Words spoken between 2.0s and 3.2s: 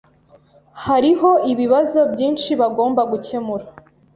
byinshi bagomba